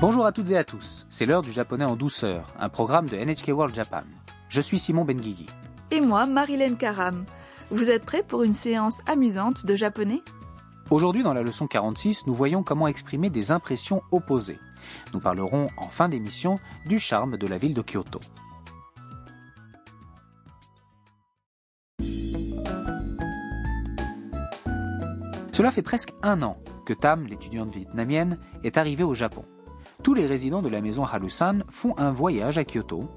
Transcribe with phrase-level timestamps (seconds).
[0.00, 3.16] Bonjour à toutes et à tous, c'est l'heure du japonais en douceur, un programme de
[3.16, 4.04] NHK World Japan.
[4.48, 5.46] Je suis Simon Benguigui.
[5.90, 7.24] Et moi, Marilyn Karam.
[7.72, 10.22] Vous êtes prêts pour une séance amusante de japonais?
[10.92, 14.60] Aujourd'hui, dans la leçon 46, nous voyons comment exprimer des impressions opposées.
[15.14, 18.20] Nous parlerons en fin d'émission du charme de la ville de Kyoto.
[25.52, 26.56] Cela fait presque un an
[26.86, 29.44] que Tam, l'étudiante vietnamienne, est arrivée au Japon
[30.03, 33.09] Tous les résidents de la maison Harusan font un voyage à Kyoto.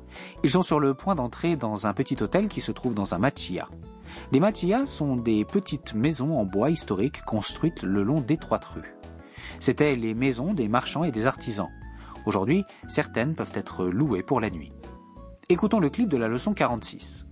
[0.44, 3.18] Ils sont sur le point d'entrer dans un petit hôtel qui se trouve dans un
[3.18, 3.68] machiya.
[4.32, 8.94] Les machiyas sont des petites maisons en bois historiques construites le long d'étroites rues.
[9.58, 11.68] C'étaient les maisons des marchands et des artisans.
[12.24, 14.72] Aujourd'hui, certaines peuvent être louées pour la nuit.
[15.48, 17.26] Écoutons le clip de la leçon 46.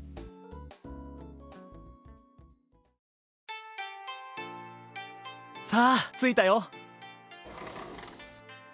[5.64, 6.68] さあ着いたよ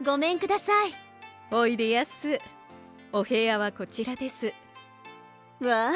[0.05, 0.93] ごめんください
[1.51, 2.39] おいでやす
[3.13, 4.47] お部屋はこちらです
[5.61, 5.93] わあ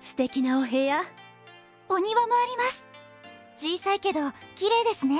[0.00, 1.00] 素敵なお部屋
[1.88, 2.84] お庭もあります
[3.56, 4.20] 小さいけど
[4.54, 5.18] 綺麗ですね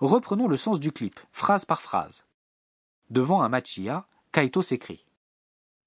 [0.00, 2.24] Reprenons le sens du clip, phrase par phrase.
[3.10, 5.06] Devant un machiya, Kaito s'écrie.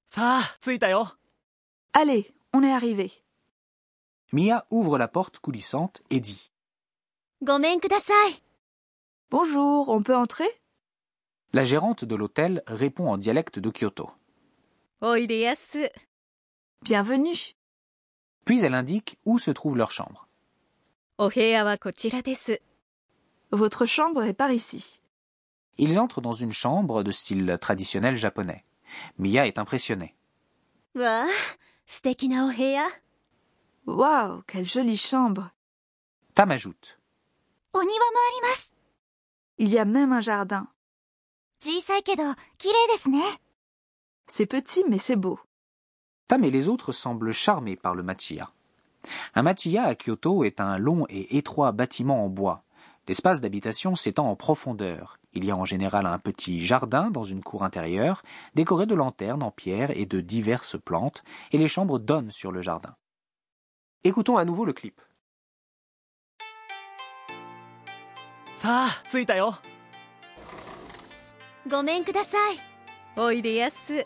[0.08, 1.18] さあ着いたよ
[1.92, 3.12] Allez, on est arrivé.
[4.32, 6.59] Mia ouvre la porte coulissante et dit ごめんください
[9.31, 10.49] Bonjour, on peut entrer?
[11.55, 14.11] La gérante de l'hôtel répond en dialecte de Kyoto.
[16.83, 17.57] Bienvenue.
[18.45, 20.29] Puis elle indique où se trouve leur chambre.
[23.53, 25.01] Votre chambre est par ici.
[25.79, 28.67] Ils entrent dans une chambre de style traditionnel japonais.
[29.17, 30.15] Mia est impressionnée.
[33.87, 35.51] Waouh, quelle jolie chambre.
[36.35, 37.00] Tam ajoute.
[37.74, 38.72] お庭もあります
[39.58, 40.68] Il y a même un jardin.
[41.62, 42.24] 小さいけど
[42.58, 43.20] 綺麗ですね
[44.28, 45.40] C'est petit, mais c'est beau.
[46.28, 48.48] Tam et les autres semblent charmés par le machiya.
[49.36, 52.64] Un machiya à Kyoto est un long et étroit bâtiment en bois.
[53.08, 55.20] L'espace d'habitation s'étend en profondeur.
[55.34, 58.24] Il y a en général un petit jardin dans une cour intérieure,
[58.56, 62.62] décoré de lanternes en pierre et de diverses plantes, et les chambres donnent sur le
[62.62, 62.96] jardin.
[64.04, 65.00] Écoutons à nouveau le clip.
[68.61, 69.55] さあ着いたよ。
[71.67, 72.59] ごめんください。
[73.17, 74.05] おいでやす。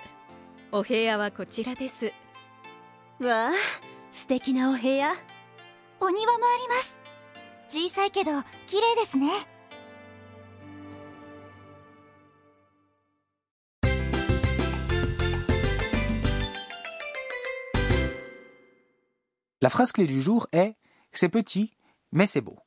[0.70, 2.12] お部屋はこちらです。
[3.18, 3.50] わあ
[4.12, 5.12] 素敵なお部屋。
[5.98, 6.94] お庭もあります。
[7.66, 8.30] 小さいけど
[8.68, 9.26] 綺麗ですね。
[19.60, 20.76] La phrase clé du jour est
[21.10, 21.72] C'est petit,
[22.12, 22.60] mais c'est beau.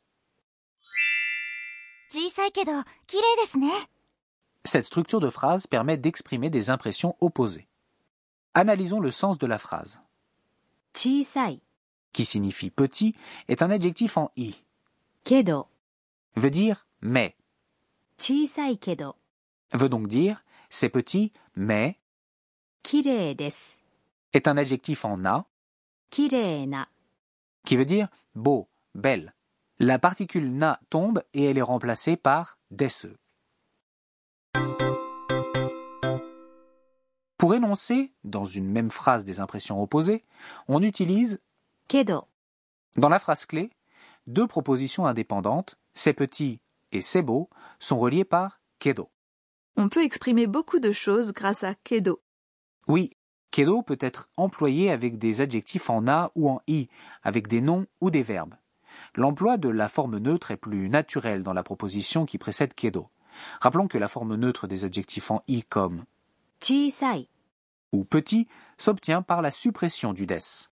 [4.63, 7.67] Cette structure de phrase permet d'exprimer des impressions opposées.
[8.53, 9.99] Analysons le sens de la phrase.
[10.93, 13.15] Qui signifie petit,
[13.47, 14.55] est un adjectif en i.
[15.23, 15.67] Kedo
[16.35, 17.35] veut dire mais.
[18.17, 19.15] Chisai kedo
[19.73, 21.99] veut donc dire c'est petit, mais.
[22.83, 23.35] Kirei
[24.33, 25.45] est un adjectif en a.
[26.09, 26.87] Kirei na
[27.65, 29.33] qui veut dire beau, belle.
[29.79, 32.87] La particule na tombe et elle est remplacée par des.
[37.37, 40.25] Pour énoncer, dans une même phrase des impressions opposées,
[40.67, 41.37] on utilise
[41.87, 42.27] けど
[42.95, 43.69] Dans la phrase clé,
[44.25, 46.59] deux propositions indépendantes, c'est petit
[46.91, 49.11] et c'est beau, sont reliées par kedo.
[49.75, 52.19] On peut exprimer beaucoup de choses grâce à kedo.
[52.87, 53.11] Oui,
[53.51, 56.89] kedo peut être employé avec des adjectifs en a ou en i,
[57.21, 58.55] avec des noms ou des verbes.
[59.17, 63.09] L'emploi de la forme neutre est plus naturel dans la proposition qui précède kedo.
[63.61, 66.05] Rappelons que la forme neutre des adjectifs en i comme
[66.61, 67.27] chisai
[67.91, 68.47] ou petit
[68.77, 70.69] s'obtient par la suppression du des.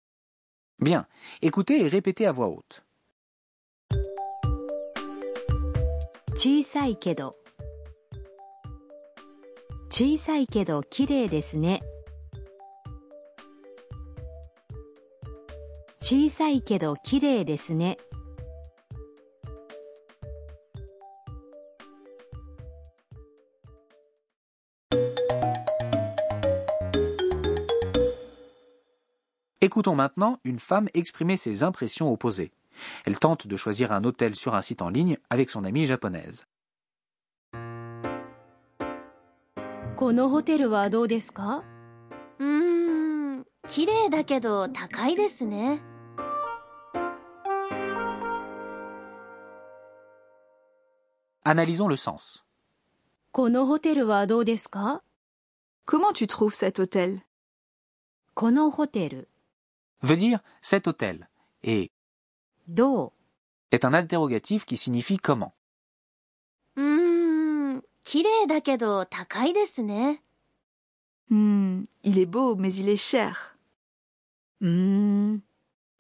[0.80, 1.06] Bien,
[1.44, 2.84] écoutez et répétez à voix haute.
[6.36, 7.32] Chisai kedo.
[9.92, 11.78] Chisai kedo kirei desu ne.
[16.02, 17.96] Chisai kedo kirei desu ne.
[29.61, 32.53] Écoutons maintenant une femme exprimer ses impressions opposées.
[33.07, 36.47] Elle tente de choisir un hôtel sur un site en ligne avec son amie japonaise.
[39.97, 41.65] このホテルはどうですか
[42.39, 45.81] うーん綺麗だけど高いですね
[51.47, 52.45] Analysons le sens.
[53.33, 55.03] このホテルはどうですか
[55.87, 57.21] Comment tu trouves cet hôtel
[58.35, 59.29] このホテル
[60.03, 61.29] Veut dire cet hôtel
[61.63, 61.91] et
[62.69, 63.13] どう
[63.73, 65.53] est un interrogatif qui signifie comment.
[66.77, 70.23] うーん、綺麗だけど高いですね。
[71.31, 73.57] Hmm, il est beau, mais il est cher.
[74.61, 75.43] うーん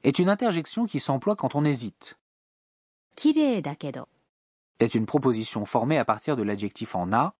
[0.04, 2.16] est une interjection qui s'emploie quand on hésite.
[3.16, 4.08] 綺麗だけど
[4.78, 7.34] Est une proposition formée à partir de l'adjectif en a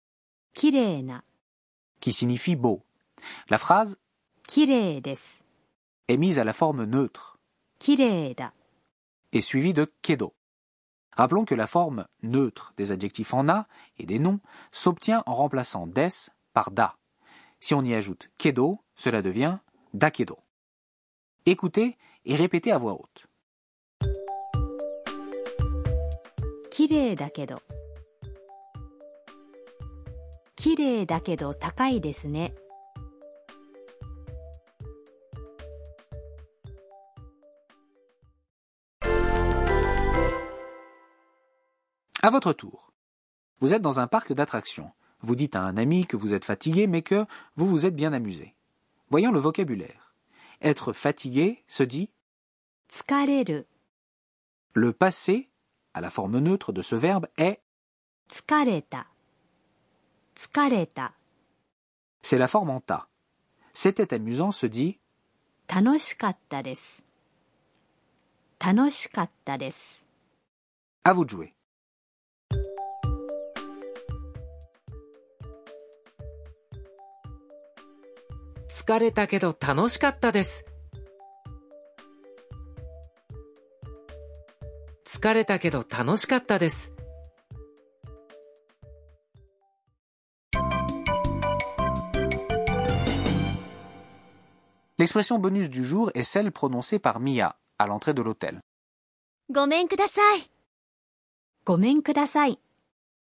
[0.54, 1.22] 綺麗な
[2.00, 2.82] qui signifie beau.
[3.50, 3.98] La phrase
[4.48, 5.39] 綺麗です
[6.11, 7.37] est mise à la forme neutre.
[7.79, 8.53] Kireida
[9.31, 10.33] est suivie de kedo.
[11.13, 13.65] Rappelons que la forme neutre des adjectifs en a
[13.97, 14.39] et des noms
[14.71, 16.09] s'obtient en remplaçant des
[16.53, 16.97] par da.
[17.59, 19.57] Si on y ajoute kedo, cela devient
[19.93, 20.37] dakedo.
[21.45, 23.27] Écoutez et répétez à voix haute.
[26.71, 27.55] Kirei da kedo.
[30.55, 32.60] Kirei kedo takai desu ne.
[42.23, 42.93] À votre tour.
[43.61, 44.91] Vous êtes dans un parc d'attractions.
[45.21, 47.25] Vous dites à un ami que vous êtes fatigué, mais que
[47.55, 48.55] vous vous êtes bien amusé.
[49.09, 50.13] Voyons le vocabulaire.
[50.61, 52.11] Être fatigué se dit.
[54.73, 55.49] Le passé,
[55.95, 57.59] à la forme neutre de ce verbe, est
[58.29, 59.07] tsukareta.
[62.21, 63.07] C'est la forme en ta.
[63.73, 64.99] C'était amusant se dit
[71.03, 71.55] À vous de jouer.
[78.70, 80.64] 疲れたけど楽しかったです。
[85.04, 86.92] 疲れたけど楽しかったです。
[94.98, 98.60] L'expression bonus du jour est celle prononcée par Mia à l'entrée de l'hôtel.
[99.50, 100.50] ごめんください。
[101.66, 102.60] ごめんください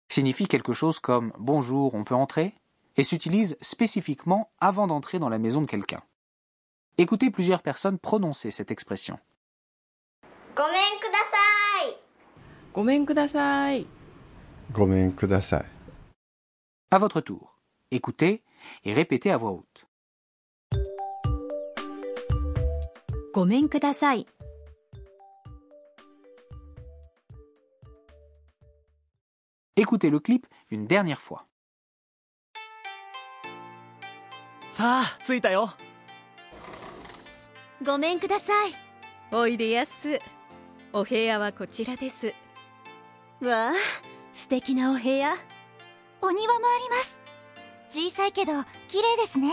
[0.09, 2.53] Signifie quelque chose comme bonjour, on peut entrer
[2.96, 6.02] et s'utilise spécifiquement avant d'entrer dans la maison de quelqu'un.
[6.98, 9.18] Écoutez plusieurs personnes prononcer cette expression.
[10.54, 11.00] Gomen
[13.06, 13.06] kudasai.
[13.06, 13.86] Kudasai.
[15.16, 15.62] Kudasai.
[16.90, 17.58] À votre tour,
[17.90, 18.42] écoutez
[18.84, 19.86] et répétez à voix haute.
[23.68, 24.26] Kudasai.
[29.76, 31.46] Écoutez le clip une dernière fois.
[34.72, 35.68] さあ着いたよ
[37.84, 38.72] ごめんください。
[39.30, 40.18] おいでやす
[40.94, 42.32] お部屋はこちらです
[43.42, 43.72] わあ、
[44.32, 45.34] 素敵なお部屋。
[46.22, 47.18] お庭もあります。
[47.90, 48.52] 小さいけど
[48.88, 49.50] 綺麗ですね。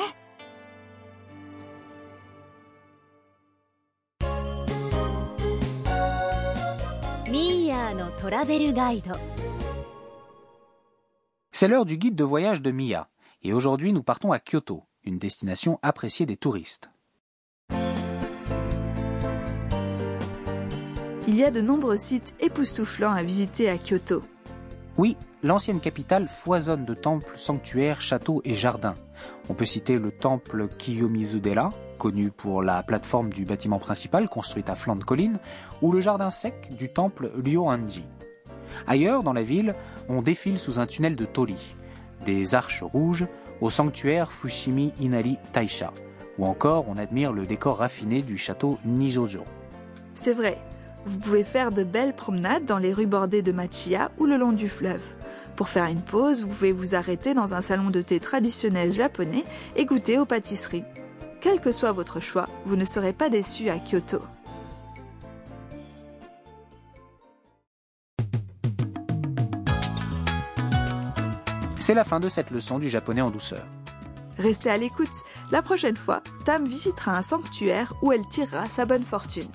[7.30, 9.16] ミーヤーのトラベルガイド。
[11.52, 13.10] C'est l'heure du guide de voyage de Mia,
[13.44, 16.90] et aujourd'hui nous partons à Kyoto, une destination appréciée des touristes.
[21.28, 24.24] Il y a de nombreux sites époustouflants à visiter à Kyoto.
[24.98, 28.96] Oui, l'ancienne capitale foisonne de temples, sanctuaires, châteaux et jardins.
[29.50, 34.76] On peut citer le temple Kiyomizu-dera, connu pour la plateforme du bâtiment principal construite à
[34.76, 35.40] flanc de colline,
[35.82, 38.04] ou le jardin sec du temple Ryoanji.
[38.88, 39.76] Ailleurs, dans la ville,
[40.08, 41.76] on défile sous un tunnel de Tori,
[42.26, 43.28] des arches rouges
[43.62, 45.94] au sanctuaire Fushimi Inari Taisha,
[46.38, 49.44] ou encore on admire le décor raffiné du château Nijojo.
[50.14, 50.58] C'est vrai,
[51.06, 54.52] vous pouvez faire de belles promenades dans les rues bordées de Machiya ou le long
[54.52, 55.04] du fleuve.
[55.56, 59.44] Pour faire une pause, vous pouvez vous arrêter dans un salon de thé traditionnel japonais
[59.76, 60.86] et goûter aux pâtisseries.
[61.42, 64.22] Quel que soit votre choix, vous ne serez pas déçu à Kyoto.
[71.90, 73.66] C'est la fin de cette leçon du japonais en douceur.
[74.38, 75.10] Restez à l'écoute.
[75.50, 79.50] La prochaine fois, Tam visitera un sanctuaire où elle tirera sa bonne fortune.